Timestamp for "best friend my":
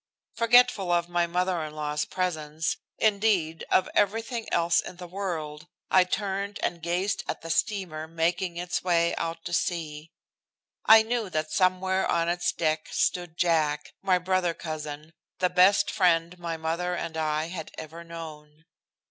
15.51-16.57